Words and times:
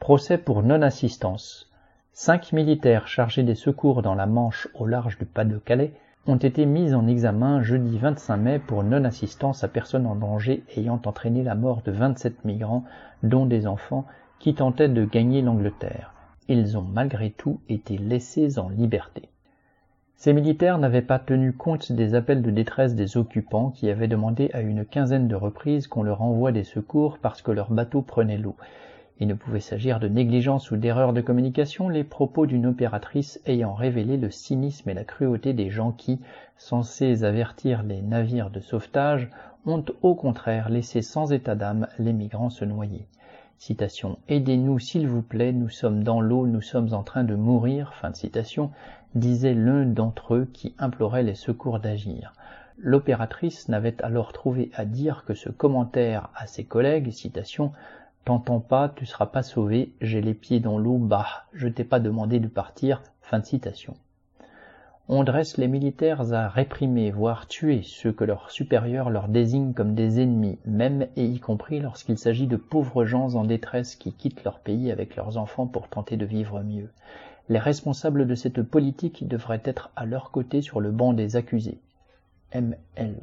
Procès 0.00 0.38
pour 0.38 0.62
non-assistance. 0.62 1.70
Cinq 2.14 2.54
militaires 2.54 3.06
chargés 3.06 3.42
des 3.42 3.54
secours 3.54 4.00
dans 4.00 4.14
la 4.14 4.24
Manche 4.24 4.66
au 4.72 4.86
large 4.86 5.18
du 5.18 5.26
Pas-de-Calais 5.26 5.92
ont 6.26 6.38
été 6.38 6.64
mis 6.64 6.94
en 6.94 7.06
examen 7.06 7.62
jeudi 7.62 7.98
25 7.98 8.36
mai 8.38 8.58
pour 8.58 8.82
non-assistance 8.82 9.62
à 9.62 9.68
personne 9.68 10.06
en 10.06 10.14
danger 10.14 10.64
ayant 10.74 11.00
entraîné 11.04 11.42
la 11.42 11.54
mort 11.54 11.82
de 11.82 11.92
27 11.92 12.46
migrants, 12.46 12.84
dont 13.22 13.44
des 13.44 13.66
enfants, 13.66 14.06
qui 14.38 14.54
tentaient 14.54 14.88
de 14.88 15.04
gagner 15.04 15.42
l'Angleterre. 15.42 16.14
Ils 16.48 16.78
ont 16.78 16.82
malgré 16.82 17.30
tout 17.30 17.60
été 17.68 17.98
laissés 17.98 18.58
en 18.58 18.70
liberté. 18.70 19.28
Ces 20.16 20.32
militaires 20.32 20.78
n'avaient 20.78 21.02
pas 21.02 21.18
tenu 21.18 21.52
compte 21.52 21.92
des 21.92 22.14
appels 22.14 22.40
de 22.40 22.50
détresse 22.50 22.94
des 22.94 23.18
occupants 23.18 23.70
qui 23.70 23.90
avaient 23.90 24.08
demandé 24.08 24.50
à 24.54 24.62
une 24.62 24.86
quinzaine 24.86 25.28
de 25.28 25.36
reprises 25.36 25.88
qu'on 25.88 26.02
leur 26.02 26.22
envoie 26.22 26.52
des 26.52 26.64
secours 26.64 27.18
parce 27.18 27.42
que 27.42 27.52
leur 27.52 27.70
bateau 27.70 28.00
prenait 28.00 28.38
l'eau. 28.38 28.56
Il 29.20 29.28
ne 29.28 29.34
pouvait 29.34 29.60
s'agir 29.60 30.00
de 30.00 30.08
négligence 30.08 30.70
ou 30.70 30.78
d'erreur 30.78 31.12
de 31.12 31.20
communication, 31.20 31.90
les 31.90 32.04
propos 32.04 32.46
d'une 32.46 32.66
opératrice 32.66 33.38
ayant 33.44 33.74
révélé 33.74 34.16
le 34.16 34.30
cynisme 34.30 34.88
et 34.88 34.94
la 34.94 35.04
cruauté 35.04 35.52
des 35.52 35.68
gens 35.68 35.92
qui, 35.92 36.20
censés 36.56 37.22
avertir 37.22 37.82
les 37.82 38.00
navires 38.00 38.48
de 38.48 38.60
sauvetage, 38.60 39.28
ont 39.66 39.84
au 40.00 40.14
contraire 40.14 40.70
laissé 40.70 41.02
sans 41.02 41.32
état 41.32 41.54
d'âme 41.54 41.86
les 41.98 42.14
migrants 42.14 42.48
se 42.48 42.64
noyer. 42.64 43.06
Citation. 43.58 44.16
Aidez-nous 44.28 44.78
s'il 44.78 45.06
vous 45.06 45.20
plaît, 45.20 45.52
nous 45.52 45.68
sommes 45.68 46.02
dans 46.02 46.22
l'eau, 46.22 46.46
nous 46.46 46.62
sommes 46.62 46.94
en 46.94 47.02
train 47.02 47.24
de 47.24 47.34
mourir. 47.34 47.92
Fin 47.92 48.08
de 48.08 48.16
citation 48.16 48.70
disait 49.14 49.52
l'un 49.52 49.84
d'entre 49.84 50.34
eux 50.34 50.48
qui 50.50 50.74
implorait 50.78 51.24
les 51.24 51.34
secours 51.34 51.78
d'agir. 51.78 52.32
L'opératrice 52.78 53.68
n'avait 53.68 54.02
alors 54.02 54.32
trouvé 54.32 54.70
à 54.74 54.86
dire 54.86 55.24
que 55.26 55.34
ce 55.34 55.50
commentaire 55.50 56.30
à 56.34 56.46
ses 56.46 56.64
collègues, 56.64 57.10
citation, 57.10 57.72
T'entends 58.24 58.60
pas, 58.60 58.88
tu 58.88 59.06
seras 59.06 59.26
pas 59.26 59.42
sauvé, 59.42 59.92
j'ai 60.00 60.20
les 60.20 60.34
pieds 60.34 60.60
dans 60.60 60.78
l'eau, 60.78 60.98
bah, 60.98 61.26
je 61.52 61.68
t'ai 61.68 61.84
pas 61.84 62.00
demandé 62.00 62.38
de 62.38 62.48
partir, 62.48 63.02
fin 63.22 63.38
de 63.38 63.46
citation. 63.46 63.96
On 65.08 65.24
dresse 65.24 65.56
les 65.56 65.66
militaires 65.66 66.32
à 66.32 66.48
réprimer, 66.48 67.10
voire 67.10 67.48
tuer 67.48 67.80
ceux 67.82 68.12
que 68.12 68.22
leurs 68.22 68.52
supérieurs 68.52 69.10
leur 69.10 69.26
désignent 69.26 69.72
comme 69.72 69.96
des 69.96 70.20
ennemis, 70.20 70.58
même 70.66 71.08
et 71.16 71.24
y 71.24 71.40
compris 71.40 71.80
lorsqu'il 71.80 72.16
s'agit 72.16 72.46
de 72.46 72.56
pauvres 72.56 73.04
gens 73.04 73.34
en 73.34 73.44
détresse 73.44 73.96
qui 73.96 74.12
quittent 74.12 74.44
leur 74.44 74.60
pays 74.60 74.92
avec 74.92 75.16
leurs 75.16 75.36
enfants 75.36 75.66
pour 75.66 75.88
tenter 75.88 76.16
de 76.16 76.26
vivre 76.26 76.60
mieux. 76.62 76.90
Les 77.48 77.58
responsables 77.58 78.28
de 78.28 78.34
cette 78.36 78.62
politique 78.62 79.26
devraient 79.26 79.62
être 79.64 79.90
à 79.96 80.04
leur 80.04 80.30
côté 80.30 80.62
sur 80.62 80.80
le 80.80 80.92
banc 80.92 81.12
des 81.12 81.34
accusés. 81.34 81.80
ML 82.52 83.16